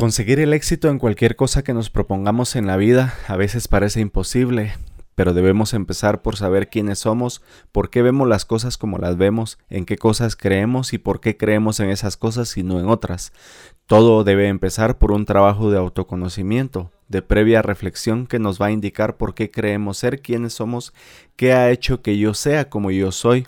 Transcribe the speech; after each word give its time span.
Conseguir 0.00 0.40
el 0.40 0.54
éxito 0.54 0.88
en 0.88 0.98
cualquier 0.98 1.36
cosa 1.36 1.62
que 1.62 1.74
nos 1.74 1.90
propongamos 1.90 2.56
en 2.56 2.66
la 2.66 2.78
vida 2.78 3.12
a 3.28 3.36
veces 3.36 3.68
parece 3.68 4.00
imposible, 4.00 4.72
pero 5.14 5.34
debemos 5.34 5.74
empezar 5.74 6.22
por 6.22 6.36
saber 6.38 6.70
quiénes 6.70 7.00
somos, 7.00 7.42
por 7.70 7.90
qué 7.90 8.00
vemos 8.00 8.26
las 8.26 8.46
cosas 8.46 8.78
como 8.78 8.96
las 8.96 9.18
vemos, 9.18 9.58
en 9.68 9.84
qué 9.84 9.98
cosas 9.98 10.36
creemos 10.36 10.94
y 10.94 10.98
por 10.98 11.20
qué 11.20 11.36
creemos 11.36 11.80
en 11.80 11.90
esas 11.90 12.16
cosas 12.16 12.56
y 12.56 12.62
no 12.62 12.80
en 12.80 12.88
otras. 12.88 13.34
Todo 13.84 14.24
debe 14.24 14.48
empezar 14.48 14.96
por 14.96 15.12
un 15.12 15.26
trabajo 15.26 15.70
de 15.70 15.76
autoconocimiento, 15.76 16.90
de 17.08 17.20
previa 17.20 17.60
reflexión 17.60 18.26
que 18.26 18.38
nos 18.38 18.58
va 18.58 18.68
a 18.68 18.72
indicar 18.72 19.18
por 19.18 19.34
qué 19.34 19.50
creemos 19.50 19.98
ser 19.98 20.22
quienes 20.22 20.54
somos, 20.54 20.94
qué 21.36 21.52
ha 21.52 21.70
hecho 21.70 22.00
que 22.00 22.16
yo 22.16 22.32
sea 22.32 22.70
como 22.70 22.90
yo 22.90 23.12
soy, 23.12 23.44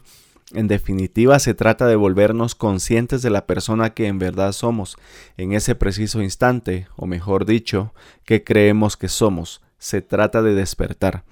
en 0.55 0.69
definitiva, 0.69 1.39
se 1.39 1.55
trata 1.55 1.87
de 1.87 1.97
volvernos 1.97 2.55
conscientes 2.55 3.23
de 3.23 3.31
la 3.31 3.47
persona 3.47 3.91
que 3.91 4.07
en 4.07 4.19
verdad 4.19 4.53
somos, 4.53 4.97
en 5.37 5.53
ese 5.53 5.75
preciso 5.75 6.23
instante, 6.23 6.87
o 6.97 7.07
mejor 7.07 7.45
dicho, 7.45 7.95
que 8.25 8.45
creemos 8.45 8.97
que 8.97 9.09
somos. 9.09 9.61
Se 9.79 10.03
trata 10.03 10.43
de 10.43 10.55
despertar. 10.55 11.25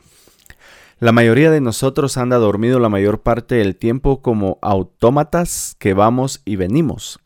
La 0.99 1.13
mayoría 1.13 1.51
de 1.51 1.61
nosotros 1.61 2.17
anda 2.17 2.37
dormido 2.37 2.79
la 2.79 2.89
mayor 2.89 3.23
parte 3.23 3.55
del 3.55 3.77
tiempo 3.77 4.21
como 4.21 4.59
autómatas 4.61 5.77
que 5.79 5.95
vamos 5.95 6.43
y 6.45 6.57
venimos 6.57 7.21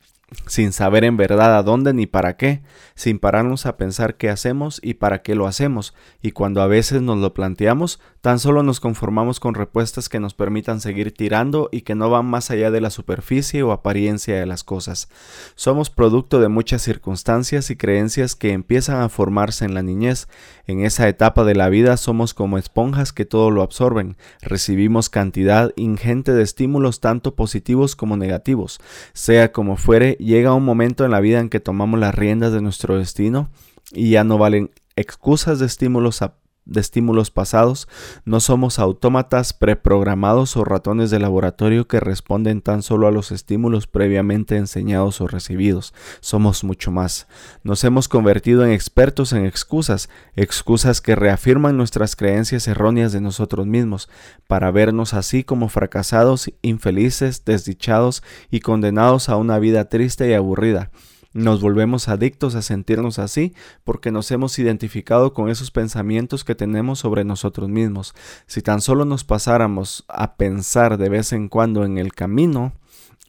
sin 0.47 0.73
saber 0.73 1.05
en 1.05 1.17
verdad 1.17 1.57
a 1.57 1.63
dónde 1.63 1.93
ni 1.93 2.07
para 2.07 2.37
qué, 2.37 2.63
sin 2.95 3.19
pararnos 3.19 3.67
a 3.67 3.77
pensar 3.77 4.17
qué 4.17 4.31
hacemos 4.31 4.81
y 4.83 4.95
para 4.95 5.23
qué 5.23 5.35
lo 5.35 5.47
hacemos, 5.47 5.95
y 6.23 6.33
cuando 6.33 6.63
a 6.63 6.67
veces 6.67 7.03
nos 7.03 7.19
lo 7.19 7.35
planteamos, 7.35 8.01
tan 8.21 8.39
solo 8.39 8.63
nos 8.63 8.81
conformamos 8.81 9.39
con 9.39 9.55
respuestas 9.55 10.09
que 10.09 10.21
nos 10.21 10.35
permitan 10.35 10.81
seguir 10.81 11.13
tirando 11.13 11.69
y 11.71 11.83
que 11.83 11.95
no 11.95 12.09
van 12.09 12.27
más 12.27 12.51
allá 12.51 12.71
de 12.71 12.81
la 12.81 12.91
superficie 12.91 13.63
o 13.63 13.73
apariencia 13.73 14.39
de 14.39 14.47
las 14.47 14.65
cosas. 14.65 15.09
Somos 15.55 15.91
producto 15.91 16.41
de 16.41 16.49
muchas 16.49 16.83
circunstancias 16.83 17.71
y 17.71 17.77
creencias 17.77 18.35
que 18.35 18.53
empiezan 18.53 19.03
a 19.03 19.09
formarse 19.09 19.65
en 19.65 19.75
la 19.75 19.83
niñez. 19.83 20.29
En 20.67 20.85
esa 20.85 21.09
etapa 21.09 21.45
de 21.45 21.55
la 21.55 21.69
vida 21.69 21.97
somos 21.99 22.33
como 22.33 22.57
esponjas 22.57 23.13
que 23.13 23.27
todo 23.27 23.51
lo 23.51 23.63
absorben, 23.63 24.17
recibimos 24.41 25.11
cantidad 25.11 25.73
ingente 25.77 26.33
de 26.33 26.43
estímulos 26.43 27.01
tanto 27.01 27.35
positivos 27.35 27.95
como 27.95 28.17
negativos, 28.17 28.81
sea 29.13 29.53
como 29.53 29.77
fuere, 29.77 30.14
llega 30.19 30.55
un 30.55 30.65
momento 30.65 31.05
en 31.05 31.11
la 31.11 31.21
vida 31.21 31.41
en 31.41 31.49
que 31.49 31.61
tomamos 31.61 32.01
las 32.01 32.15
riendas 32.15 32.53
de 32.53 32.61
nuestro 32.61 32.99
destino 32.99 33.51
y 33.93 34.11
ya 34.11 34.25
no 34.25 34.39
valen 34.39 34.71
excusas 34.97 35.59
de 35.59 35.67
estímulos 35.67 36.23
de 36.67 36.81
estímulos 36.81 37.31
pasados, 37.31 37.89
no 38.25 38.41
somos 38.41 38.79
autómatas 38.79 39.53
preprogramados 39.53 40.57
o 40.57 40.65
ratones 40.65 41.11
de 41.11 41.19
laboratorio 41.19 41.87
que 41.87 42.01
responden 42.01 42.63
tan 42.63 42.83
solo 42.83 43.07
a 43.07 43.11
los 43.11 43.33
estímulos 43.33 43.87
previamente 43.87 44.57
enseñados 44.57 45.21
o 45.21 45.27
recibidos. 45.27 45.95
Somos 46.21 46.65
mucho 46.65 46.91
más. 46.91 47.27
Nos 47.63 47.85
hemos 47.85 48.09
convertido 48.09 48.65
en 48.65 48.73
expertos 48.73 49.33
en 49.33 49.45
excusas, 49.45 50.09
excusas 50.37 51.01
que 51.01 51.17
reafirman 51.17 51.77
nuestras 51.77 52.17
creencias 52.17 52.67
erróneas 52.69 53.13
de 53.13 53.21
nosotros 53.21 53.67
mismos, 53.67 54.09
para 54.47 54.71
vernos 54.71 55.15
así 55.15 55.45
como 55.45 55.69
fracasados, 55.69 56.51
infelices, 56.63 57.45
desdichados 57.45 58.23
y 58.51 58.61
condenados 58.61 59.29
a 59.29 59.37
una 59.37 59.59
vida 59.59 59.89
triste 59.89 60.29
y 60.29 60.35
aburrida. 60.35 60.91
Nos 61.35 61.61
volvemos 61.61 62.07
adictos 62.07 62.55
a 62.55 62.63
sentirnos 62.63 63.19
así 63.19 63.55
porque 63.83 64.13
nos 64.13 64.31
hemos 64.31 64.57
identificado 64.61 65.35
con 65.35 65.49
esos 65.49 65.73
pensamientos 65.73 66.45
que 66.45 66.55
tenemos 66.55 67.01
sobre 67.01 67.25
nosotros 67.25 67.69
mismos. 67.69 68.15
Si 68.47 68.63
tan 68.63 68.81
solo 68.81 69.05
nos 69.05 69.25
pasáramos 69.25 70.05
a 70.07 70.37
pensar 70.37 70.97
de 70.97 71.09
vez 71.09 71.33
en 71.33 71.49
cuando 71.49 71.85
en 71.85 71.99
el 71.99 72.15
camino, 72.15 72.73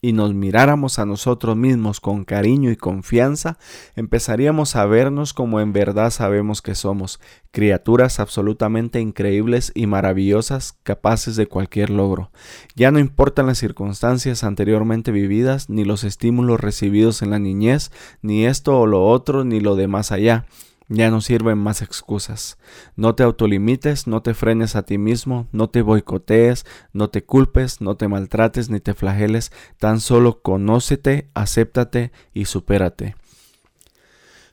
y 0.01 0.13
nos 0.13 0.33
miráramos 0.33 0.99
a 0.99 1.05
nosotros 1.05 1.55
mismos 1.57 1.99
con 1.99 2.25
cariño 2.25 2.69
y 2.69 2.75
confianza, 2.75 3.57
empezaríamos 3.95 4.75
a 4.75 4.85
vernos 4.85 5.33
como 5.33 5.59
en 5.59 5.73
verdad 5.73 6.11
sabemos 6.11 6.61
que 6.61 6.75
somos, 6.75 7.19
criaturas 7.51 8.19
absolutamente 8.19 8.99
increíbles 8.99 9.71
y 9.73 9.87
maravillosas, 9.87 10.77
capaces 10.83 11.35
de 11.35 11.47
cualquier 11.47 11.89
logro. 11.89 12.31
Ya 12.75 12.91
no 12.91 12.99
importan 12.99 13.47
las 13.47 13.57
circunstancias 13.57 14.43
anteriormente 14.43 15.11
vividas, 15.11 15.69
ni 15.69 15.85
los 15.85 16.03
estímulos 16.03 16.59
recibidos 16.59 17.21
en 17.21 17.31
la 17.31 17.39
niñez, 17.39 17.91
ni 18.21 18.45
esto 18.45 18.79
o 18.79 18.85
lo 18.85 19.05
otro, 19.07 19.43
ni 19.43 19.59
lo 19.59 19.75
de 19.75 19.87
más 19.87 20.11
allá. 20.11 20.45
Ya 20.87 21.09
no 21.09 21.19
sirven 21.19 21.57
más 21.57 21.81
excusas. 21.81 22.57
No 22.95 23.15
te 23.15 23.23
autolimites, 23.23 24.05
no 24.05 24.21
te 24.21 24.35
frenes 24.35 24.75
a 24.75 24.83
ti 24.83 24.99
mismo, 24.99 25.47
no 25.51 25.69
te 25.69 25.81
boicotees, 25.81 26.65
no 26.93 27.09
te 27.09 27.23
culpes, 27.23 27.81
no 27.81 27.97
te 27.97 28.07
maltrates 28.07 28.69
ni 28.69 28.79
te 28.79 28.93
flageles, 28.93 29.51
tan 29.79 29.99
solo 29.99 30.41
conócete, 30.41 31.29
acéptate 31.33 32.11
y 32.33 32.45
supérate. 32.45 33.15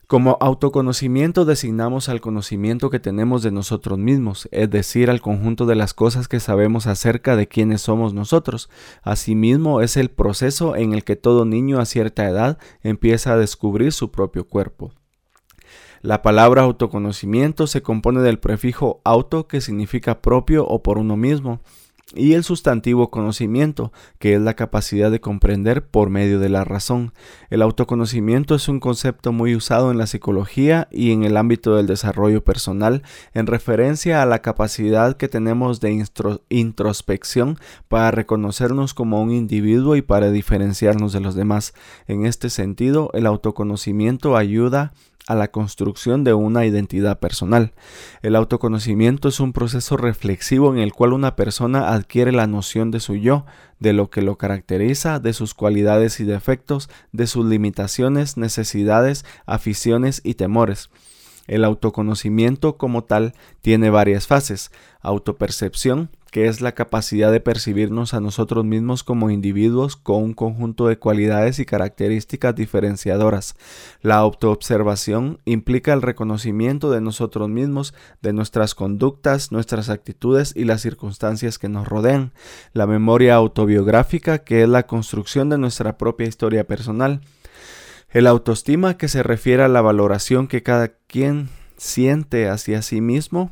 Como 0.07 0.37
autoconocimiento 0.41 1.45
designamos 1.45 2.09
al 2.09 2.19
conocimiento 2.19 2.89
que 2.89 2.99
tenemos 2.99 3.41
de 3.41 3.51
nosotros 3.51 3.97
mismos, 3.97 4.47
es 4.51 4.69
decir, 4.69 5.09
al 5.09 5.21
conjunto 5.21 5.65
de 5.65 5.75
las 5.75 5.93
cosas 5.93 6.27
que 6.27 6.39
sabemos 6.39 6.87
acerca 6.87 7.35
de 7.35 7.47
quiénes 7.47 7.81
somos 7.81 8.13
nosotros. 8.13 8.69
Asimismo, 9.01 9.81
es 9.81 9.97
el 9.97 10.09
proceso 10.09 10.75
en 10.75 10.93
el 10.93 11.03
que 11.03 11.15
todo 11.15 11.45
niño 11.45 11.79
a 11.79 11.85
cierta 11.85 12.27
edad 12.27 12.57
empieza 12.81 13.33
a 13.33 13.37
descubrir 13.37 13.91
su 13.91 14.11
propio 14.11 14.47
cuerpo. 14.47 14.93
La 16.03 16.21
palabra 16.21 16.63
autoconocimiento 16.63 17.65
se 17.65 17.81
compone 17.81 18.19
del 18.19 18.37
prefijo 18.37 18.99
auto 19.05 19.47
que 19.47 19.61
significa 19.61 20.21
propio 20.21 20.67
o 20.67 20.83
por 20.83 20.97
uno 20.97 21.15
mismo 21.15 21.61
y 22.13 22.33
el 22.33 22.43
sustantivo 22.43 23.09
conocimiento, 23.09 23.93
que 24.19 24.35
es 24.35 24.41
la 24.41 24.55
capacidad 24.55 25.09
de 25.09 25.21
comprender 25.21 25.87
por 25.87 26.09
medio 26.09 26.39
de 26.39 26.49
la 26.49 26.65
razón. 26.65 27.13
El 27.49 27.61
autoconocimiento 27.61 28.53
es 28.55 28.67
un 28.67 28.81
concepto 28.81 29.31
muy 29.31 29.55
usado 29.55 29.91
en 29.91 29.97
la 29.97 30.05
psicología 30.05 30.89
y 30.91 31.11
en 31.11 31.23
el 31.23 31.37
ámbito 31.37 31.75
del 31.75 31.87
desarrollo 31.87 32.43
personal 32.43 33.01
en 33.33 33.47
referencia 33.47 34.21
a 34.21 34.25
la 34.25 34.41
capacidad 34.41 35.15
que 35.15 35.29
tenemos 35.29 35.79
de 35.79 36.05
introspección 36.49 37.57
para 37.87 38.11
reconocernos 38.11 38.93
como 38.93 39.21
un 39.21 39.31
individuo 39.31 39.95
y 39.95 40.01
para 40.01 40.31
diferenciarnos 40.31 41.13
de 41.13 41.21
los 41.21 41.33
demás. 41.33 41.73
En 42.07 42.25
este 42.25 42.49
sentido, 42.49 43.09
el 43.13 43.25
autoconocimiento 43.25 44.35
ayuda 44.35 44.81
a 44.81 44.91
la 45.29 45.49
construcción 45.49 46.23
de 46.23 46.33
una 46.33 46.65
identidad 46.65 47.19
personal. 47.19 47.73
El 48.21 48.35
autoconocimiento 48.35 49.29
es 49.29 49.39
un 49.39 49.53
proceso 49.53 49.97
reflexivo 49.97 50.73
en 50.73 50.79
el 50.79 50.93
cual 50.93 51.13
una 51.13 51.35
persona 51.35 51.93
adquiere 51.93 52.31
la 52.31 52.47
noción 52.47 52.91
de 52.91 52.99
su 52.99 53.15
yo, 53.15 53.45
de 53.79 53.93
lo 53.93 54.09
que 54.09 54.21
lo 54.21 54.37
caracteriza, 54.37 55.19
de 55.19 55.33
sus 55.33 55.53
cualidades 55.53 56.19
y 56.19 56.23
defectos, 56.23 56.89
de 57.11 57.27
sus 57.27 57.45
limitaciones, 57.45 58.37
necesidades, 58.37 59.25
aficiones 59.45 60.21
y 60.23 60.35
temores. 60.35 60.89
El 61.47 61.65
autoconocimiento 61.65 62.77
como 62.77 63.03
tal 63.03 63.33
tiene 63.61 63.89
varias 63.89 64.27
fases, 64.27 64.71
autopercepción, 65.01 66.09
que 66.33 66.47
es 66.47 66.61
la 66.61 66.71
capacidad 66.71 67.31
de 67.31 67.41
percibirnos 67.41 68.15
a 68.15 68.19
nosotros 68.19 68.65
mismos 68.65 69.03
como 69.03 69.29
individuos 69.29 69.95
con 69.95 70.23
un 70.23 70.33
conjunto 70.33 70.87
de 70.87 70.97
cualidades 70.97 71.59
y 71.59 71.65
características 71.65 72.55
diferenciadoras. 72.55 73.55
La 74.01 74.15
autoobservación 74.15 75.39
implica 75.45 75.93
el 75.93 76.01
reconocimiento 76.01 76.89
de 76.89 77.01
nosotros 77.01 77.49
mismos, 77.49 77.93
de 78.23 78.33
nuestras 78.33 78.73
conductas, 78.73 79.51
nuestras 79.51 79.89
actitudes 79.89 80.53
y 80.55 80.63
las 80.63 80.81
circunstancias 80.81 81.59
que 81.59 81.69
nos 81.69 81.87
rodean. 81.87 82.31
La 82.73 82.87
memoria 82.87 83.35
autobiográfica, 83.35 84.39
que 84.39 84.63
es 84.63 84.69
la 84.69 84.87
construcción 84.87 85.49
de 85.49 85.59
nuestra 85.59 85.99
propia 85.99 86.27
historia 86.27 86.65
personal. 86.65 87.21
El 88.13 88.27
autoestima, 88.27 88.95
que 88.95 89.07
se 89.07 89.23
refiere 89.23 89.63
a 89.63 89.67
la 89.67 89.81
valoración 89.81 90.47
que 90.47 90.61
cada 90.61 90.89
quien 91.07 91.49
siente 91.77 92.47
hacia 92.47 92.83
sí 92.83 93.01
mismo 93.01 93.51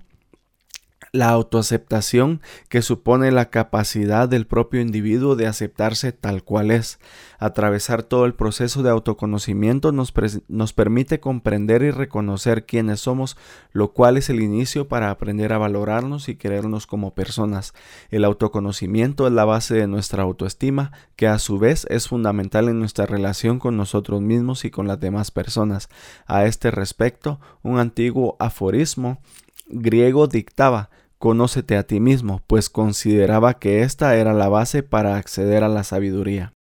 la 1.14 1.30
autoaceptación 1.30 2.40
que 2.70 2.82
supone 2.82 3.32
la 3.32 3.50
capacidad 3.50 4.30
del 4.30 4.48
propio 4.48 4.80
individuo 4.80 5.36
de 5.36 5.46
aceptarse 5.46 6.14
tal 6.14 6.44
cual 6.44 6.72
es. 6.72 7.00
Atravesar 7.38 8.04
todo 8.04 8.26
el 8.26 8.34
proceso 8.34 8.82
de 8.82 8.92
autoconocimiento 8.92 9.92
nos, 9.92 10.14
nos, 10.48 10.72
permite 10.72 11.20
comprender 11.20 11.82
y 11.82 11.91
reconocer 11.91 12.66
quiénes 12.66 13.02
somos, 13.02 13.35
lo 13.74 13.91
cual 13.91 14.16
es 14.16 14.30
el 14.30 14.41
inicio 14.41 14.88
para 14.88 15.09
aprender 15.09 15.52
a 15.52 15.58
valorarnos 15.58 16.30
y 16.30 16.35
querernos 16.35 16.88
como 16.88 17.14
personas. 17.14 17.74
El 18.09 18.24
autoconocimiento 18.24 19.28
es 19.28 19.34
la 19.34 19.44
base 19.44 19.76
de 19.76 19.88
nuestra 19.88 20.24
autoestima, 20.24 20.94
que 21.18 21.28
a 21.28 21.40
su 21.40 21.59
vez 21.59 21.85
es 21.90 22.08
fundamental 22.08 22.70
en 22.70 22.80
nuestra 22.80 23.06
relación 23.06 23.59
con 23.59 23.76
nosotros 23.76 24.22
mismos 24.22 24.64
y 24.64 24.72
con 24.72 24.88
las 24.88 25.00
demás 25.00 25.30
personas. 25.32 25.90
A 26.26 26.46
este 26.46 26.72
respecto, 26.72 27.41
un 27.64 27.80
antiguo 27.80 28.38
aforismo 28.40 29.20
griego 29.72 30.28
dictaba 30.28 30.90
Conócete 31.22 31.78
a 31.78 31.84
ti 31.84 32.00
mismo, 32.00 32.41
pues 32.47 32.72
consideraba 32.72 33.59
que 33.59 33.84
esta 33.84 34.16
era 34.16 34.34
la 34.34 34.50
base 34.50 34.82
para 34.82 35.18
acceder 35.18 35.64
a 35.64 35.68
la 35.68 35.84
sabiduría. 35.84 36.53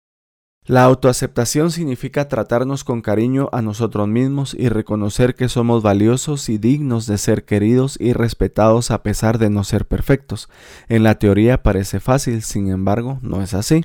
La 0.67 0.85
autoaceptación 0.85 1.71
significa 1.71 2.29
tratarnos 2.29 2.85
con 2.85 3.01
cariño 3.01 3.49
a 3.53 3.63
nosotros 3.63 4.07
mismos 4.07 4.53
y 4.53 4.69
reconocer 4.69 5.35
que 5.35 5.49
somos 5.49 5.83
valiosos 5.83 6.51
y 6.51 6.59
dignos 6.59 7.07
de 7.07 7.17
ser 7.17 7.47
queridos 7.47 7.97
y 7.99 8.13
respetados 8.13 8.91
a 8.91 9.03
pesar 9.03 9.39
de 9.39 9.49
no 9.49 9.65
ser 9.65 9.87
perfectos. 9.87 10.51
En 10.91 11.05
la 11.05 11.19
teoría 11.19 11.63
parece 11.63 11.99
fácil, 11.99 12.43
sin 12.43 12.69
embargo, 12.69 13.19
no 13.23 13.41
es 13.41 13.55
así. 13.55 13.83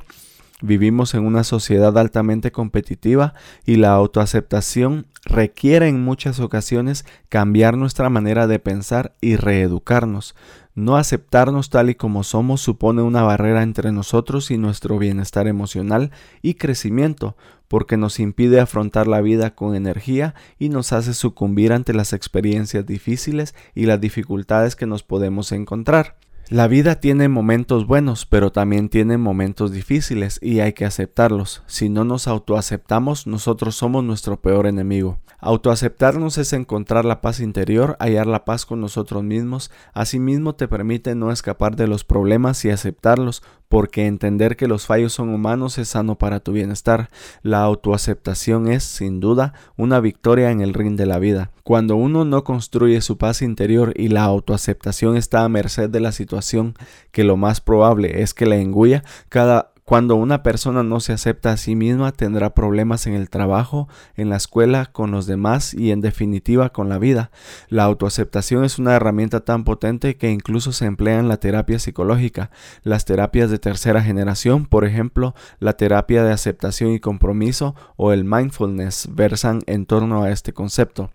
Vivimos 0.62 1.14
en 1.14 1.26
una 1.26 1.44
sociedad 1.44 1.98
altamente 1.98 2.52
competitiva 2.52 3.34
y 3.66 3.76
la 3.76 3.94
autoaceptación 3.94 5.06
requiere 5.26 5.90
en 5.90 6.02
muchas 6.04 6.40
ocasiones 6.40 7.06
cambiar 7.30 7.78
nuestra 7.78 8.10
manera 8.10 8.48
de 8.48 8.60
pensar 8.60 9.16
y 9.20 9.36
reeducarnos. 9.36 10.34
No 10.76 10.98
aceptarnos 10.98 11.70
tal 11.70 11.90
y 11.90 11.96
como 11.96 12.26
somos 12.26 12.60
supone 12.60 13.02
una 13.02 13.22
barrera 13.22 13.64
entre 13.64 13.94
nosotros 13.94 14.52
y 14.52 14.58
nuestro 14.58 15.00
bienestar 15.00 15.48
emocional 15.48 16.12
y 16.42 16.56
crecimiento, 16.56 17.38
porque 17.70 17.96
nos 17.96 18.20
impide 18.20 18.60
afrontar 18.60 19.08
la 19.08 19.22
vida 19.22 19.56
con 19.56 19.74
energía 19.74 20.36
y 20.60 20.68
nos 20.68 20.92
hace 20.92 21.14
sucumbir 21.14 21.72
ante 21.72 21.94
las 21.94 22.12
experiencias 22.12 22.86
difíciles 22.86 23.56
y 23.74 23.86
las 23.86 24.02
dificultades 24.02 24.76
que 24.76 24.86
nos 24.86 25.02
podemos 25.02 25.54
encontrar. 25.54 26.18
La 26.50 26.68
vida 26.68 27.00
tiene 27.00 27.28
momentos 27.28 27.88
buenos, 27.88 28.28
pero 28.28 28.52
también 28.52 28.88
tiene 28.88 29.18
momentos 29.18 29.72
difíciles 29.72 30.38
y 30.44 30.60
hay 30.60 30.74
que 30.74 30.86
aceptarlos. 30.86 31.64
Si 31.66 31.90
no 31.90 32.06
nos 32.06 32.28
autoaceptamos, 32.28 33.26
nosotros 33.26 33.76
somos 33.76 34.04
nuestro 34.04 34.40
peor 34.40 34.68
enemigo. 34.68 35.18
Autoaceptarnos 35.40 36.38
es 36.38 36.54
encontrar 36.54 37.04
la 37.04 37.20
paz 37.22 37.40
interior, 37.40 37.98
hallar 38.00 38.28
la 38.28 38.46
paz 38.46 38.68
con 38.68 38.80
nosotros 38.80 39.24
mismos. 39.24 39.72
Asimismo 39.94 40.54
te 40.54 40.68
permite 40.68 41.16
no 41.16 41.32
escapar 41.32 41.76
de 41.76 41.88
los 41.88 42.04
problemas 42.04 42.64
y 42.64 42.70
aceptarlos, 42.70 43.42
porque 43.70 44.08
entender 44.08 44.56
que 44.56 44.68
los 44.68 44.86
fallos 44.86 45.14
son 45.14 45.34
humanos 45.34 45.78
es 45.78 45.90
sano 45.90 46.18
para 46.18 46.40
tu 46.40 46.52
bienestar. 46.52 47.10
La 47.42 47.62
autoaceptación 47.62 48.68
es, 48.68 48.84
sin 48.84 49.20
duda, 49.20 49.54
una 49.76 50.00
victoria 50.00 50.52
en 50.52 50.62
el 50.62 50.74
ring 50.74 50.96
de 50.96 51.06
la 51.06 51.20
vida. 51.20 51.52
Cuando 51.64 51.96
uno 51.96 52.26
no 52.26 52.44
construye 52.44 53.02
su 53.02 53.18
paz 53.18 53.42
interior 53.42 53.94
y 53.96 54.10
la 54.10 54.24
autoaceptación 54.24 55.18
está 55.18 55.44
a 55.44 55.50
merced 55.50 55.90
de 55.90 56.00
la 56.00 56.12
situación, 56.12 56.76
que 57.12 57.24
lo 57.24 57.38
más 57.38 57.62
probable 57.62 58.22
es 58.22 58.34
que 58.34 58.46
la 58.46 58.58
engulla, 58.58 59.04
cada 59.30 59.75
cuando 59.86 60.16
una 60.16 60.42
persona 60.42 60.82
no 60.82 61.00
se 61.00 61.14
acepta 61.14 61.52
a 61.52 61.58
sí 61.58 61.76
misma 61.76 62.12
tendrá 62.12 62.56
problemas 62.56 63.06
en 63.06 63.14
el 63.14 63.30
trabajo, 63.30 63.88
en 64.16 64.30
la 64.30 64.38
escuela, 64.38 64.88
con 64.88 65.12
los 65.12 65.28
demás 65.28 65.76
y 65.76 65.92
en 65.92 66.02
definitiva 66.02 66.70
con 66.70 66.90
la 66.90 66.98
vida. 66.98 67.30
La 67.70 67.84
autoaceptación 67.84 68.66
es 68.66 68.80
una 68.80 68.96
herramienta 68.96 69.42
tan 69.42 69.64
potente 69.64 70.18
que 70.18 70.32
incluso 70.32 70.72
se 70.72 70.86
emplea 70.86 71.20
en 71.20 71.28
la 71.28 71.38
terapia 71.38 71.78
psicológica. 71.78 72.50
Las 72.82 73.06
terapias 73.06 73.52
de 73.52 73.60
tercera 73.60 74.02
generación, 74.02 74.66
por 74.66 74.86
ejemplo, 74.86 75.36
la 75.60 75.74
terapia 75.74 76.24
de 76.24 76.34
aceptación 76.34 76.92
y 76.92 77.00
compromiso 77.00 77.76
o 77.96 78.12
el 78.12 78.26
mindfulness 78.26 79.10
versan 79.12 79.62
en 79.68 79.86
torno 79.86 80.24
a 80.24 80.32
este 80.32 80.52
concepto. 80.52 81.12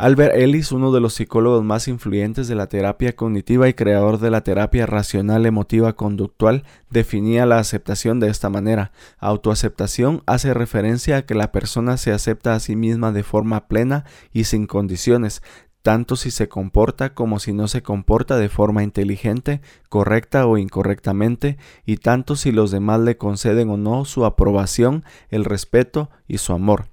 Albert 0.00 0.36
Ellis, 0.36 0.70
uno 0.70 0.92
de 0.92 1.00
los 1.00 1.14
psicólogos 1.14 1.64
más 1.64 1.88
influyentes 1.88 2.46
de 2.46 2.54
la 2.54 2.68
terapia 2.68 3.16
cognitiva 3.16 3.68
y 3.68 3.74
creador 3.74 4.20
de 4.20 4.30
la 4.30 4.42
terapia 4.42 4.86
racional 4.86 5.44
emotiva 5.44 5.94
conductual, 5.94 6.62
definía 6.88 7.46
la 7.46 7.58
aceptación 7.58 8.20
de 8.20 8.28
esta 8.28 8.48
manera. 8.48 8.92
Autoaceptación 9.18 10.22
hace 10.26 10.54
referencia 10.54 11.16
a 11.16 11.22
que 11.22 11.34
la 11.34 11.50
persona 11.50 11.96
se 11.96 12.12
acepta 12.12 12.54
a 12.54 12.60
sí 12.60 12.76
misma 12.76 13.10
de 13.10 13.24
forma 13.24 13.66
plena 13.66 14.04
y 14.32 14.44
sin 14.44 14.68
condiciones, 14.68 15.42
tanto 15.82 16.14
si 16.14 16.30
se 16.30 16.48
comporta 16.48 17.12
como 17.12 17.40
si 17.40 17.52
no 17.52 17.66
se 17.66 17.82
comporta 17.82 18.38
de 18.38 18.48
forma 18.48 18.84
inteligente, 18.84 19.62
correcta 19.88 20.46
o 20.46 20.58
incorrectamente, 20.58 21.58
y 21.84 21.96
tanto 21.96 22.36
si 22.36 22.52
los 22.52 22.70
demás 22.70 23.00
le 23.00 23.16
conceden 23.16 23.68
o 23.70 23.76
no 23.76 24.04
su 24.04 24.24
aprobación, 24.24 25.04
el 25.28 25.44
respeto 25.44 26.08
y 26.28 26.38
su 26.38 26.52
amor. 26.52 26.84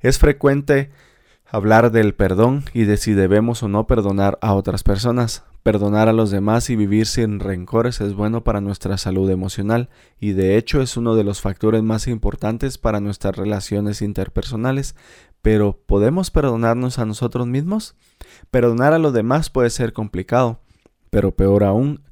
Es 0.00 0.18
frecuente 0.18 0.92
hablar 1.50 1.90
del 1.90 2.14
perdón 2.14 2.64
y 2.74 2.84
de 2.84 2.96
si 2.96 3.14
debemos 3.14 3.62
o 3.62 3.68
no 3.68 3.86
perdonar 3.86 4.38
a 4.42 4.54
otras 4.54 4.82
personas. 4.82 5.44
Perdonar 5.62 6.08
a 6.08 6.12
los 6.12 6.30
demás 6.30 6.70
y 6.70 6.76
vivir 6.76 7.06
sin 7.06 7.40
rencores 7.40 8.00
es 8.00 8.14
bueno 8.14 8.44
para 8.44 8.60
nuestra 8.60 8.96
salud 8.96 9.28
emocional 9.30 9.88
y 10.20 10.32
de 10.32 10.56
hecho 10.56 10.80
es 10.80 10.96
uno 10.96 11.14
de 11.14 11.24
los 11.24 11.40
factores 11.40 11.82
más 11.82 12.06
importantes 12.06 12.78
para 12.78 13.00
nuestras 13.00 13.36
relaciones 13.36 14.00
interpersonales. 14.02 14.94
Pero 15.42 15.78
¿podemos 15.86 16.30
perdonarnos 16.30 16.98
a 16.98 17.06
nosotros 17.06 17.46
mismos? 17.46 17.96
Perdonar 18.50 18.92
a 18.92 18.98
los 18.98 19.12
demás 19.12 19.50
puede 19.50 19.70
ser 19.70 19.92
complicado, 19.92 20.60
pero 21.10 21.32
peor 21.34 21.64
aún 21.64 22.02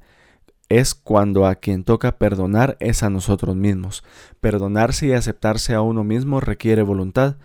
es 0.69 0.95
cuando 0.95 1.45
a 1.45 1.55
quien 1.55 1.83
toca 1.83 2.17
perdonar 2.17 2.77
es 2.79 3.03
a 3.03 3.09
nosotros 3.09 3.55
mismos. 3.55 4.03
Perdonarse 4.41 5.07
y 5.07 5.13
aceptarse 5.13 5.73
a 5.73 5.81
uno 5.81 6.03
mismo 6.03 6.41
requiere 6.41 6.81
voluntad, 6.81 7.37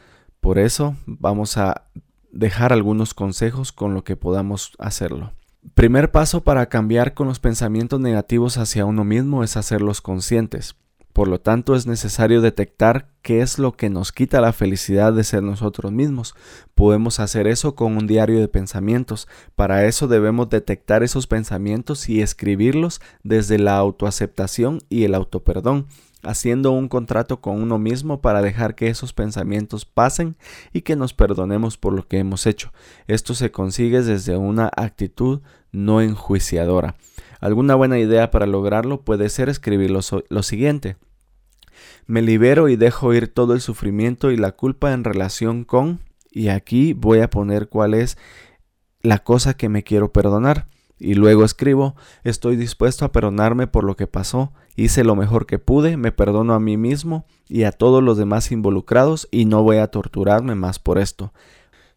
por 0.42 0.58
eso 0.58 0.96
vamos 1.06 1.56
a 1.56 1.84
dejar 2.32 2.72
algunos 2.72 3.14
consejos 3.14 3.70
con 3.70 3.94
lo 3.94 4.02
que 4.02 4.16
podamos 4.16 4.72
hacerlo. 4.80 5.32
Primer 5.74 6.10
paso 6.10 6.42
para 6.42 6.68
cambiar 6.68 7.14
con 7.14 7.28
los 7.28 7.38
pensamientos 7.38 8.00
negativos 8.00 8.58
hacia 8.58 8.84
uno 8.84 9.04
mismo 9.04 9.44
es 9.44 9.56
hacerlos 9.56 10.00
conscientes. 10.00 10.74
Por 11.12 11.28
lo 11.28 11.40
tanto, 11.40 11.76
es 11.76 11.86
necesario 11.86 12.40
detectar 12.40 13.06
qué 13.22 13.40
es 13.40 13.60
lo 13.60 13.76
que 13.76 13.88
nos 13.88 14.10
quita 14.10 14.40
la 14.40 14.52
felicidad 14.52 15.12
de 15.12 15.22
ser 15.22 15.44
nosotros 15.44 15.92
mismos. 15.92 16.34
Podemos 16.74 17.20
hacer 17.20 17.46
eso 17.46 17.76
con 17.76 17.96
un 17.96 18.08
diario 18.08 18.40
de 18.40 18.48
pensamientos. 18.48 19.28
Para 19.54 19.86
eso 19.86 20.08
debemos 20.08 20.48
detectar 20.50 21.04
esos 21.04 21.28
pensamientos 21.28 22.08
y 22.08 22.20
escribirlos 22.20 23.00
desde 23.22 23.60
la 23.60 23.76
autoaceptación 23.76 24.80
y 24.88 25.04
el 25.04 25.14
autoperdón 25.14 25.86
haciendo 26.22 26.72
un 26.72 26.88
contrato 26.88 27.40
con 27.40 27.60
uno 27.60 27.78
mismo 27.78 28.20
para 28.20 28.42
dejar 28.42 28.74
que 28.74 28.88
esos 28.88 29.12
pensamientos 29.12 29.84
pasen 29.84 30.36
y 30.72 30.82
que 30.82 30.96
nos 30.96 31.14
perdonemos 31.14 31.76
por 31.76 31.92
lo 31.92 32.06
que 32.06 32.18
hemos 32.18 32.46
hecho. 32.46 32.72
Esto 33.06 33.34
se 33.34 33.50
consigue 33.50 34.02
desde 34.02 34.36
una 34.36 34.70
actitud 34.76 35.40
no 35.72 36.00
enjuiciadora. 36.00 36.96
Alguna 37.40 37.74
buena 37.74 37.98
idea 37.98 38.30
para 38.30 38.46
lograrlo 38.46 39.02
puede 39.02 39.28
ser 39.28 39.48
escribir 39.48 39.90
lo, 39.90 40.42
siguiente. 40.42 40.96
Me 42.06 42.22
libero 42.22 42.68
y 42.68 42.76
dejo 42.76 43.12
ir 43.14 43.28
todo 43.28 43.54
el 43.54 43.60
sufrimiento 43.60 44.30
y 44.30 44.36
la 44.36 44.52
culpa 44.52 44.92
en 44.92 45.02
relación 45.02 45.64
con, 45.64 46.00
y 46.30 46.48
aquí 46.48 46.92
voy 46.92 47.20
a 47.20 47.30
poner 47.30 47.68
cuál 47.68 47.94
es 47.94 48.16
la 49.02 49.18
cosa 49.18 49.54
que 49.54 49.68
me 49.68 49.82
quiero 49.82 50.12
perdonar. 50.12 50.68
Y 51.02 51.14
luego 51.14 51.44
escribo, 51.44 51.96
estoy 52.22 52.54
dispuesto 52.54 53.04
a 53.04 53.10
perdonarme 53.10 53.66
por 53.66 53.82
lo 53.82 53.96
que 53.96 54.06
pasó, 54.06 54.52
hice 54.76 55.02
lo 55.02 55.16
mejor 55.16 55.46
que 55.46 55.58
pude, 55.58 55.96
me 55.96 56.12
perdono 56.12 56.54
a 56.54 56.60
mí 56.60 56.76
mismo 56.76 57.26
y 57.48 57.64
a 57.64 57.72
todos 57.72 58.04
los 58.04 58.16
demás 58.16 58.52
involucrados 58.52 59.26
y 59.32 59.44
no 59.44 59.64
voy 59.64 59.78
a 59.78 59.88
torturarme 59.88 60.54
más 60.54 60.78
por 60.78 60.98
esto. 60.98 61.32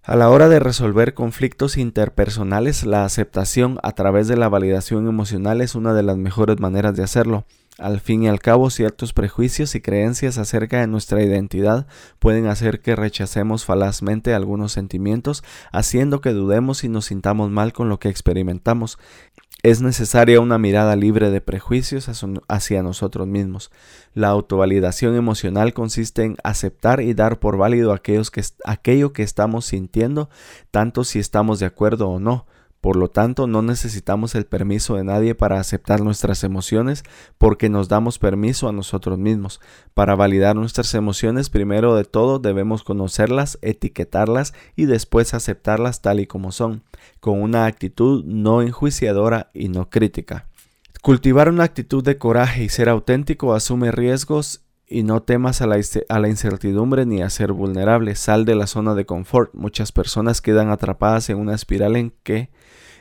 A 0.02 0.16
la 0.16 0.32
hora 0.32 0.50
de 0.50 0.60
resolver 0.60 1.14
conflictos 1.14 1.78
interpersonales, 1.78 2.84
la 2.84 3.06
aceptación 3.06 3.78
a 3.84 3.92
través 3.92 4.28
de 4.28 4.38
la 4.38 4.50
validación 4.50 5.08
emocional 5.08 5.62
es 5.62 5.76
una 5.76 5.94
de 5.94 6.02
las 6.02 6.18
mejores 6.18 6.60
maneras 6.60 6.96
de 6.96 7.04
hacerlo. 7.04 7.46
Al 7.78 8.00
fin 8.00 8.24
y 8.24 8.30
al 8.30 8.40
cabo, 8.40 8.70
ciertos 8.70 9.12
prejuicios 9.12 9.76
y 9.76 9.82
creencias 9.82 10.38
acerca 10.38 10.80
de 10.80 10.88
nuestra 10.88 11.22
identidad 11.22 11.88
pueden 12.20 12.46
hacer 12.46 12.80
que 12.80 12.96
rechacemos 12.96 13.66
falazmente 13.66 14.34
algunos 14.34 14.72
sentimientos, 14.72 15.44
haciendo 15.74 16.22
que 16.22 16.32
dudemos 16.32 16.86
y 16.86 16.90
nos 16.90 17.06
sintamos 17.06 17.52
mal 17.52 17.74
con 17.74 17.90
lo 17.90 18.00
que 18.00 18.08
experimentamos. 18.08 18.98
Es 19.62 19.82
necesaria 19.82 20.40
una 20.40 20.58
mirada 20.58 20.96
libre 20.96 21.32
de 21.32 21.42
prejuicios 21.42 22.08
hacia 22.48 22.84
nosotros 22.84 23.28
mismos. 23.28 23.72
La 24.14 24.30
autovalidación 24.30 25.16
emocional 25.16 25.74
consiste 25.74 26.24
en 26.24 26.38
aceptar 26.44 27.02
y 27.02 27.14
dar 27.14 27.40
por 27.40 27.58
válido 27.58 27.92
aquellos 27.92 28.32
que, 28.32 28.44
aquello 28.64 29.12
que 29.12 29.24
estamos 29.24 29.66
sintiendo, 29.66 30.30
tanto 30.72 31.04
si 31.04 31.20
estamos 31.20 31.60
de 31.60 31.66
acuerdo 31.66 32.10
o 32.10 32.20
no. 32.20 32.46
Por 32.86 32.98
lo 32.98 33.08
tanto, 33.08 33.48
no 33.48 33.64
necesitamos 33.64 34.36
el 34.36 34.46
permiso 34.46 34.96
de 34.96 35.04
nadie 35.04 35.34
para 35.34 35.60
aceptar 35.60 36.02
nuestras 36.02 36.44
emociones 36.44 37.04
porque 37.40 37.68
nos 37.68 37.90
damos 37.90 38.20
permiso 38.20 38.70
a 38.70 38.74
nosotros 38.74 39.18
mismos. 39.18 39.60
Para 39.96 40.14
validar 40.14 40.56
nuestras 40.56 40.94
emociones, 40.94 41.50
primero 41.50 41.96
de 41.96 42.04
todo 42.04 42.38
debemos 42.38 42.84
conocerlas, 42.84 43.58
etiquetarlas 43.64 44.54
y 44.76 44.86
después 44.86 45.34
aceptarlas 45.34 46.04
tal 46.04 46.20
y 46.20 46.28
como 46.28 46.52
son, 46.52 46.84
con 47.20 47.42
una 47.42 47.66
actitud 47.66 48.24
no 48.24 48.62
enjuiciadora 48.62 49.50
y 49.56 49.70
no 49.70 49.90
crítica. 49.90 50.48
Cultivar 51.02 51.50
una 51.50 51.64
actitud 51.64 52.04
de 52.04 52.20
coraje 52.20 52.66
y 52.66 52.70
ser 52.70 52.90
auténtico 52.90 53.56
asume 53.56 53.90
riesgos 53.90 54.62
y 54.88 55.02
no 55.02 55.24
temas 55.24 55.64
a 55.64 55.66
la, 55.66 55.80
a 56.10 56.20
la, 56.20 56.30
incertidumbre 56.30 57.08
ni 57.08 57.24
a 57.24 57.32
ser 57.32 57.52
vulnerable. 57.52 58.14
Sal 58.14 58.46
de 58.46 58.54
la 58.54 58.68
zona 58.68 58.94
de 58.94 59.08
confort. 59.08 59.56
Muchas 59.56 59.92
personas 59.92 60.40
quedan 60.40 60.70
atrapadas 60.70 61.32
en 61.32 61.40
una 61.40 61.56
espiral 61.56 61.96
en 61.96 62.14
que 62.22 62.52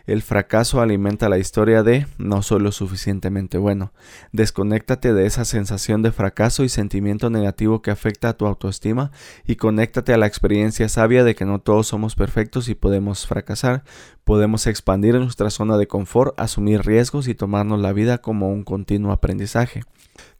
el 0.06 0.20
fracaso 0.22 0.80
alimenta 0.80 1.28
la 1.28 1.38
historia 1.38 1.82
de 1.82 2.06
no 2.18 2.42
soy 2.42 2.60
lo 2.60 2.72
suficientemente 2.72 3.56
bueno. 3.56 3.92
Desconéctate 4.32 5.14
de 5.14 5.26
esa 5.26 5.44
sensación 5.44 6.02
de 6.02 6.12
fracaso 6.12 6.62
y 6.62 6.68
sentimiento 6.68 7.30
negativo 7.30 7.80
que 7.80 7.90
afecta 7.90 8.28
a 8.28 8.32
tu 8.34 8.46
autoestima 8.46 9.12
y 9.46 9.56
conéctate 9.56 10.12
a 10.12 10.18
la 10.18 10.26
experiencia 10.26 10.88
sabia 10.88 11.24
de 11.24 11.34
que 11.34 11.46
no 11.46 11.58
todos 11.58 11.86
somos 11.86 12.16
perfectos 12.16 12.68
y 12.68 12.74
podemos 12.74 13.26
fracasar. 13.26 13.82
Podemos 14.24 14.66
expandir 14.66 15.14
nuestra 15.14 15.50
zona 15.50 15.78
de 15.78 15.86
confort, 15.86 16.38
asumir 16.38 16.82
riesgos 16.82 17.26
y 17.28 17.34
tomarnos 17.34 17.80
la 17.80 17.92
vida 17.92 18.18
como 18.18 18.50
un 18.50 18.64
continuo 18.64 19.12
aprendizaje. 19.12 19.82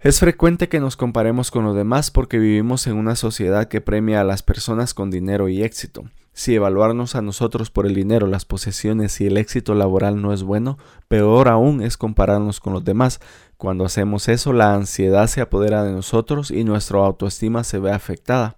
Es 0.01 0.21
frecuente 0.21 0.69
que 0.69 0.81
nos 0.81 0.97
comparemos 0.97 1.51
con 1.51 1.65
los 1.65 1.75
demás 1.75 2.11
porque 2.11 2.39
vivimos 2.39 2.87
en 2.87 2.97
una 2.97 3.17
sociedad 3.17 3.69
que 3.69 3.81
premia 3.81 4.21
a 4.21 4.25
las 4.25 4.43
personas 4.43 4.93
con 4.93 5.11
dinero 5.11 5.49
y 5.49 5.63
éxito. 5.63 6.05
Si 6.37 6.57
evaluarnos 6.57 7.15
a 7.15 7.23
nosotros 7.23 7.71
por 7.71 7.87
el 7.87 7.95
dinero, 7.95 8.27
las 8.27 8.45
posesiones 8.45 9.21
y 9.21 9.27
el 9.29 9.37
éxito 9.37 9.75
laboral 9.75 10.21
no 10.21 10.33
es 10.33 10.43
bueno, 10.43 10.79
peor 11.07 11.49
aún 11.49 11.81
es 11.81 11.97
compararnos 11.97 12.59
con 12.59 12.73
los 12.73 12.85
demás. 12.85 13.21
Cuando 13.57 13.85
hacemos 13.85 14.29
eso, 14.29 14.53
la 14.53 14.75
ansiedad 14.75 15.29
se 15.29 15.41
apodera 15.41 15.85
de 15.85 15.93
nosotros 15.93 16.51
y 16.51 16.65
nuestra 16.65 16.99
autoestima 16.99 17.63
se 17.63 17.79
ve 17.79 17.93
afectada. 17.93 18.57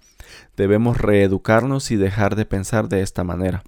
Debemos 0.57 0.97
reeducarnos 0.97 1.91
y 1.91 1.97
dejar 1.97 2.35
de 2.35 2.47
pensar 2.47 2.89
de 2.89 3.03
esta 3.03 3.25
manera. 3.25 3.63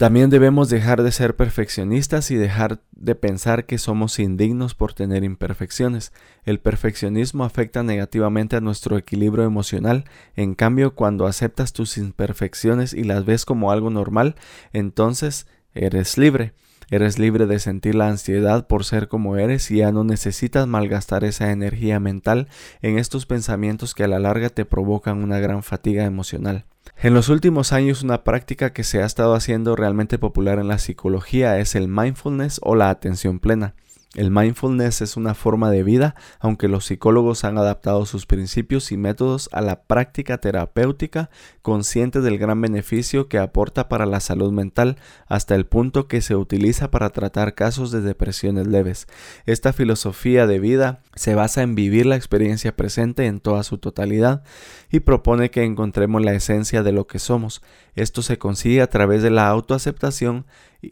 También 0.00 0.30
debemos 0.30 0.70
dejar 0.70 1.02
de 1.02 1.12
ser 1.12 1.36
perfeccionistas 1.36 2.30
y 2.30 2.36
dejar 2.36 2.80
de 2.92 3.14
pensar 3.14 3.66
que 3.66 3.76
somos 3.76 4.18
indignos 4.18 4.74
por 4.74 4.94
tener 4.94 5.24
imperfecciones. 5.24 6.14
El 6.42 6.58
perfeccionismo 6.58 7.44
afecta 7.44 7.82
negativamente 7.82 8.56
a 8.56 8.62
nuestro 8.62 8.96
equilibrio 8.96 9.44
emocional. 9.44 10.06
En 10.36 10.54
cambio, 10.54 10.94
cuando 10.94 11.26
aceptas 11.26 11.74
tus 11.74 11.98
imperfecciones 11.98 12.94
y 12.94 13.04
las 13.04 13.26
ves 13.26 13.44
como 13.44 13.72
algo 13.72 13.90
normal, 13.90 14.36
entonces 14.72 15.46
eres 15.74 16.16
libre. 16.16 16.54
Eres 16.90 17.18
libre 17.18 17.44
de 17.44 17.58
sentir 17.58 17.94
la 17.94 18.08
ansiedad 18.08 18.68
por 18.68 18.86
ser 18.86 19.06
como 19.06 19.36
eres 19.36 19.70
y 19.70 19.76
ya 19.76 19.92
no 19.92 20.02
necesitas 20.02 20.66
malgastar 20.66 21.24
esa 21.24 21.52
energía 21.52 22.00
mental 22.00 22.48
en 22.80 22.96
estos 22.96 23.26
pensamientos 23.26 23.94
que 23.94 24.04
a 24.04 24.08
la 24.08 24.18
larga 24.18 24.48
te 24.48 24.64
provocan 24.64 25.22
una 25.22 25.40
gran 25.40 25.62
fatiga 25.62 26.06
emocional. 26.06 26.64
En 26.96 27.14
los 27.14 27.28
últimos 27.28 27.72
años 27.72 28.02
una 28.02 28.24
práctica 28.24 28.72
que 28.72 28.84
se 28.84 29.02
ha 29.02 29.06
estado 29.06 29.34
haciendo 29.34 29.76
realmente 29.76 30.18
popular 30.18 30.58
en 30.58 30.68
la 30.68 30.78
psicología 30.78 31.58
es 31.58 31.74
el 31.74 31.88
mindfulness 31.88 32.60
o 32.62 32.74
la 32.74 32.90
atención 32.90 33.38
plena. 33.38 33.74
El 34.16 34.32
mindfulness 34.32 35.02
es 35.02 35.16
una 35.16 35.34
forma 35.34 35.70
de 35.70 35.84
vida, 35.84 36.16
aunque 36.40 36.66
los 36.66 36.84
psicólogos 36.84 37.44
han 37.44 37.58
adaptado 37.58 38.06
sus 38.06 38.26
principios 38.26 38.90
y 38.90 38.96
métodos 38.96 39.48
a 39.52 39.60
la 39.60 39.82
práctica 39.82 40.38
terapéutica, 40.38 41.30
consciente 41.62 42.20
del 42.20 42.36
gran 42.36 42.60
beneficio 42.60 43.28
que 43.28 43.38
aporta 43.38 43.88
para 43.88 44.06
la 44.06 44.18
salud 44.18 44.50
mental, 44.50 44.96
hasta 45.28 45.54
el 45.54 45.64
punto 45.64 46.08
que 46.08 46.22
se 46.22 46.34
utiliza 46.34 46.90
para 46.90 47.10
tratar 47.10 47.54
casos 47.54 47.92
de 47.92 48.00
depresiones 48.00 48.66
leves. 48.66 49.06
Esta 49.46 49.72
filosofía 49.72 50.48
de 50.48 50.58
vida 50.58 51.02
se 51.14 51.36
basa 51.36 51.62
en 51.62 51.76
vivir 51.76 52.04
la 52.04 52.16
experiencia 52.16 52.74
presente 52.74 53.26
en 53.26 53.38
toda 53.38 53.62
su 53.62 53.78
totalidad 53.78 54.42
y 54.90 55.00
propone 55.00 55.52
que 55.52 55.62
encontremos 55.62 56.20
la 56.24 56.32
esencia 56.32 56.82
de 56.82 56.90
lo 56.90 57.06
que 57.06 57.20
somos. 57.20 57.62
Esto 57.94 58.22
se 58.22 58.38
consigue 58.38 58.82
a 58.82 58.88
través 58.88 59.22
de 59.22 59.30
la 59.30 59.46
autoaceptación 59.46 60.46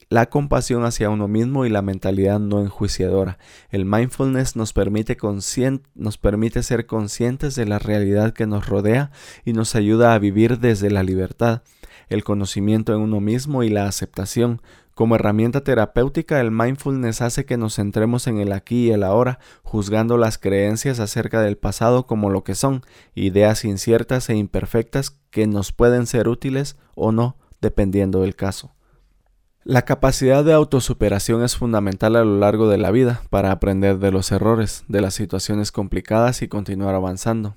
la 0.09 0.26
compasión 0.26 0.85
hacia 0.85 1.11
uno 1.11 1.28
mismo 1.28 1.64
y 1.64 1.71
la 1.71 1.83
mentalidad 1.83 2.38
no 2.40 2.61
enjuiciadora. 2.61 3.38
El 3.71 3.85
mindfulness 3.85 4.57
nos 4.57 4.73
permite, 4.73 5.16
nos 5.95 6.18
permite 6.18 6.62
ser 6.62 6.87
conscientes 6.87 7.54
de 7.54 7.66
la 7.66 7.78
realidad 7.78 8.33
que 8.33 8.47
nos 8.47 8.68
rodea 8.68 9.11
y 9.45 9.52
nos 9.52 9.75
ayuda 9.75 10.14
a 10.14 10.18
vivir 10.18 10.59
desde 10.59 10.90
la 10.90 11.02
libertad, 11.02 11.62
el 12.09 12.25
conocimiento 12.25 12.95
en 12.95 13.00
uno 13.00 13.21
mismo 13.21 13.62
y 13.62 13.71
la 13.71 13.87
aceptación. 13.87 14.61
Como 14.95 15.14
herramienta 15.14 15.62
terapéutica, 15.62 16.40
el 16.40 16.50
mindfulness 16.50 17.23
hace 17.23 17.45
que 17.45 17.57
nos 17.57 17.76
centremos 17.76 18.26
en 18.26 18.38
el 18.38 18.52
aquí 18.52 18.88
y 18.88 18.90
el 18.90 19.04
ahora, 19.04 19.38
juzgando 19.62 20.16
las 20.16 20.38
creencias 20.38 20.99
acerca 20.99 21.40
del 21.40 21.57
pasado 21.57 22.07
como 22.07 22.30
lo 22.30 22.42
que 22.42 22.57
son, 22.57 22.83
ideas 23.14 23.64
inciertas 23.64 24.28
e 24.28 24.35
imperfectas 24.35 25.11
que 25.30 25.47
nos 25.47 25.71
pueden 25.71 26.07
ser 26.09 26.26
útiles 26.26 26.76
o 26.97 27.12
no, 27.12 27.37
dependiendo 27.61 28.23
del 28.23 28.35
caso. 28.35 28.73
La 29.69 29.83
capacidad 29.83 30.47
de 30.47 30.55
autosuperación 30.55 31.45
es 31.45 31.55
fundamental 31.55 32.17
a 32.17 32.25
lo 32.25 32.39
largo 32.39 32.71
de 32.71 32.79
la 32.79 32.91
vida 32.91 33.21
para 33.29 33.53
aprender 33.53 33.99
de 33.99 34.11
los 34.11 34.33
errores, 34.33 34.83
de 34.89 35.03
las 35.03 35.13
situaciones 35.13 35.73
complicadas 35.73 36.41
y 36.41 36.49
continuar 36.49 36.95
avanzando. 36.95 37.55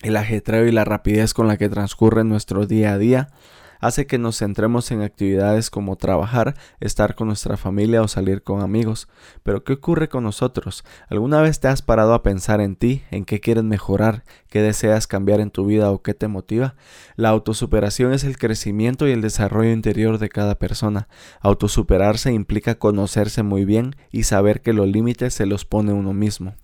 El 0.00 0.16
ajetreo 0.16 0.64
y 0.64 0.70
la 0.70 0.84
rapidez 0.84 1.34
con 1.34 1.48
la 1.48 1.56
que 1.56 1.68
transcurre 1.68 2.22
nuestro 2.22 2.66
día 2.66 2.92
a 2.92 2.98
día 2.98 3.30
hace 3.80 4.06
que 4.06 4.18
nos 4.18 4.38
centremos 4.38 4.90
en 4.90 5.02
actividades 5.02 5.70
como 5.70 5.96
trabajar, 5.96 6.54
estar 6.80 7.14
con 7.14 7.28
nuestra 7.28 7.56
familia 7.56 8.02
o 8.02 8.08
salir 8.08 8.42
con 8.42 8.60
amigos. 8.60 9.08
Pero 9.42 9.64
¿qué 9.64 9.74
ocurre 9.74 10.08
con 10.08 10.24
nosotros? 10.24 10.84
¿Alguna 11.08 11.40
vez 11.40 11.60
te 11.60 11.68
has 11.68 11.82
parado 11.82 12.14
a 12.14 12.22
pensar 12.22 12.60
en 12.60 12.76
ti, 12.76 13.02
en 13.10 13.24
qué 13.24 13.40
quieres 13.40 13.64
mejorar, 13.64 14.24
qué 14.48 14.62
deseas 14.62 15.06
cambiar 15.06 15.40
en 15.40 15.50
tu 15.50 15.66
vida 15.66 15.90
o 15.90 16.02
qué 16.02 16.14
te 16.14 16.28
motiva? 16.28 16.74
La 17.16 17.30
autosuperación 17.30 18.12
es 18.12 18.24
el 18.24 18.38
crecimiento 18.38 19.06
y 19.06 19.12
el 19.12 19.22
desarrollo 19.22 19.72
interior 19.72 20.18
de 20.18 20.28
cada 20.28 20.58
persona. 20.58 21.08
Autosuperarse 21.40 22.32
implica 22.32 22.76
conocerse 22.76 23.42
muy 23.42 23.64
bien 23.64 23.96
y 24.10 24.24
saber 24.24 24.62
que 24.62 24.72
los 24.72 24.88
límites 24.88 25.34
se 25.34 25.46
los 25.46 25.64
pone 25.64 25.92
uno 25.92 26.12
mismo. 26.12 26.54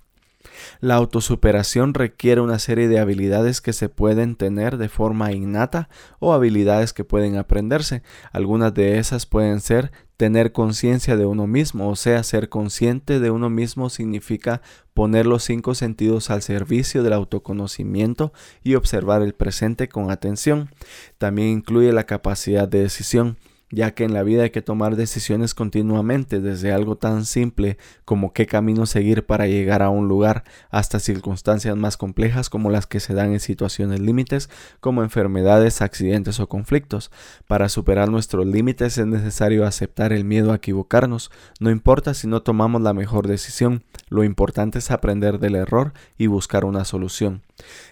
La 0.81 0.95
autosuperación 0.97 1.95
requiere 1.95 2.41
una 2.41 2.59
serie 2.59 2.89
de 2.89 2.99
habilidades 2.99 3.61
que 3.61 3.73
se 3.73 3.89
pueden 3.89 4.37
tener 4.37 4.77
de 4.77 4.89
forma 4.89 5.33
innata 5.33 5.89
o 6.19 6.33
habilidades 6.33 6.93
que 6.93 7.05
pueden 7.05 7.37
aprenderse. 7.37 8.03
Algunas 8.33 8.75
de 8.75 8.99
esas 8.99 9.27
pueden 9.27 9.61
ser 9.61 9.93
tener 10.17 10.53
conciencia 10.53 11.17
de 11.17 11.27
uno 11.27 11.47
mismo, 11.47 11.89
o 11.89 11.97
sea, 11.97 12.23
ser 12.23 12.49
consciente 12.49 13.19
de 13.19 13.31
uno 13.31 13.51
mismo 13.51 13.91
significa 13.91 14.63
poner 14.95 15.27
los 15.27 15.43
cinco 15.43 15.75
sentidos 15.75 16.31
al 16.31 16.43
servicio 16.43 17.03
del 17.03 17.15
autoconocimiento 17.15 18.33
y 18.63 18.77
observar 18.77 19.23
el 19.23 19.35
presente 19.35 19.89
con 19.89 20.11
atención. 20.11 20.71
También 21.19 21.49
incluye 21.49 21.93
la 21.93 22.07
capacidad 22.07 22.69
de 22.69 22.83
decisión 22.83 23.37
ya 23.73 23.93
que 23.93 24.05
en 24.05 24.13
la 24.13 24.23
vida 24.23 24.45
hay 24.45 24.51
que 24.51 24.63
tomar 24.63 24.97
decisiones 24.97 25.55
continuamente, 25.55 26.41
desde 26.41 26.73
algo 26.73 26.97
tan 26.97 27.25
simple 27.25 27.79
como 28.05 28.33
qué 28.33 28.47
camino 28.47 28.87
seguir 28.87 29.27
para 29.27 29.47
llegar 29.47 29.83
a 29.83 29.89
un 29.89 30.07
lugar, 30.07 30.45
hasta 30.71 31.01
circunstancias 31.01 31.75
más 31.77 31.97
complejas 31.97 32.51
como 32.51 32.71
las 32.71 32.87
que 32.87 33.01
se 33.01 33.15
dan 33.15 33.33
en 33.33 33.41
situaciones 33.41 33.99
límites, 33.99 34.51
como 34.81 35.03
enfermedades, 35.03 35.81
accidentes 35.81 36.39
o 36.39 36.49
conflictos. 36.49 37.11
Para 37.49 37.71
superar 37.71 38.11
nuestros 38.11 38.47
límites 38.47 38.99
es 38.99 39.07
necesario 39.07 39.67
aceptar 39.67 40.13
el 40.13 40.25
miedo 40.25 40.53
a 40.53 40.57
equivocarnos, 40.57 41.31
no 41.59 41.71
importa 41.71 42.13
si 42.15 42.29
no 42.29 42.43
tomamos 42.43 42.83
la 42.83 42.93
mejor 42.93 43.27
decisión, 43.27 43.85
lo 44.11 44.23
importante 44.23 44.79
es 44.79 44.91
aprender 44.91 45.39
del 45.39 45.55
error 45.55 45.95
y 46.19 46.27
buscar 46.27 46.67
una 46.67 46.85
solución. 46.85 47.43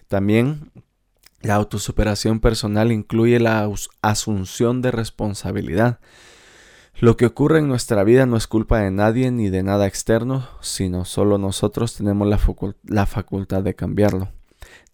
También 0.09 0.71
la 1.40 1.54
autosuperación 1.54 2.40
personal 2.40 2.92
incluye 2.92 3.40
la 3.40 3.70
asunción 4.02 4.82
de 4.82 4.90
responsabilidad. 4.90 6.00
Lo 6.99 7.16
que 7.16 7.26
ocurre 7.26 7.61
en 7.61 7.68
nuestra 7.68 8.04
vida 8.04 8.26
no 8.26 8.37
es 8.37 8.47
culpa 8.47 8.80
de 8.80 8.90
nadie 8.90 9.30
ni 9.30 9.49
de 9.49 9.62
nada 9.62 9.87
externo, 9.87 10.47
sino 10.61 11.06
solo 11.06 11.38
nosotros 11.38 11.94
tenemos 11.94 12.28
la, 12.28 12.38
la 12.85 13.06
facultad 13.06 13.62
de 13.62 13.75
cambiarlo. 13.75 14.28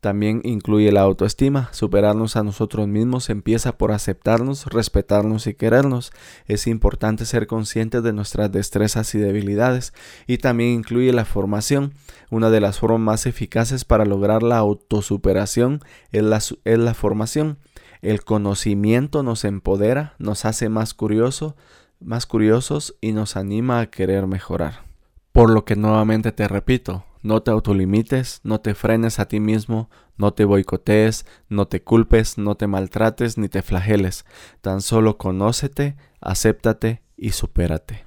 También 0.06 0.40
incluye 0.44 0.92
la 0.92 1.00
autoestima. 1.00 1.68
Superarnos 1.72 2.36
a 2.36 2.44
nosotros 2.44 2.86
mismos 2.86 3.28
empieza 3.28 3.76
por 3.76 3.90
aceptarnos, 3.90 4.66
respetarnos 4.66 5.48
y 5.48 5.54
querernos. 5.54 6.12
Es 6.46 6.68
importante 6.68 7.25
ser 7.25 7.48
conscientes 7.48 8.04
de 8.04 8.12
nuestras 8.12 8.52
destrezas 8.52 9.12
y 9.16 9.18
debilidades. 9.18 9.92
Y 10.28 10.38
también 10.38 10.70
incluye 10.70 11.12
la 11.12 11.25
formación. 11.25 11.92
Una 12.30 12.50
de 12.50 12.60
las 12.60 12.78
formas 12.78 13.00
más 13.00 13.26
eficaces 13.26 13.84
para 13.84 14.04
lograr 14.04 14.44
la 14.44 14.58
autosuperación 14.58 15.80
es 16.12 16.22
la, 16.22 16.36
es 16.36 16.78
la 16.78 16.94
formación. 16.94 17.58
El 18.00 18.22
conocimiento 18.22 19.25
nos 19.25 19.44
empodera, 19.44 20.14
nos 20.20 20.44
hace 20.44 20.68
más 20.68 20.94
curioso, 20.94 21.56
más 21.98 22.26
curiosos 22.26 22.94
y 23.00 23.10
nos 23.10 23.36
anima 23.36 23.80
a 23.80 23.86
querer 23.86 24.28
mejorar. 24.28 24.84
Por 25.32 25.50
lo 25.50 25.64
que 25.64 25.75
nuevamente 25.75 26.30
te 26.30 26.46
repito, 26.46 27.04
no 27.26 27.42
te 27.42 27.50
autolimites, 27.50 28.40
no 28.45 28.61
te 28.61 28.75
frenes 28.75 29.18
a 29.18 29.26
ti 29.26 29.40
mismo, 29.40 29.90
no 30.16 30.33
te 30.33 30.45
boicotees, 30.45 31.26
no 31.49 31.66
te 31.66 31.83
culpes, 31.83 32.38
no 32.38 32.54
te 32.54 32.68
maltrates 32.68 33.37
ni 33.37 33.49
te 33.49 33.62
flageles. 33.62 34.25
Tan 34.61 34.80
solo 34.80 35.18
conócete, 35.18 35.97
acéptate 36.21 37.02
y 37.16 37.30
supérate. 37.30 38.05